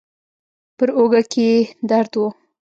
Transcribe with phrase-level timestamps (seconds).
[0.77, 1.57] پر اوږه کې يې
[1.89, 2.23] درد و.